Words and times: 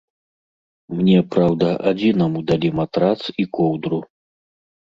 Мне, 1.01 1.17
праўда, 1.35 1.67
адзінаму 1.91 2.43
далі 2.53 2.73
матрац 2.81 3.19
і 3.45 3.49
коўдру. 3.59 3.99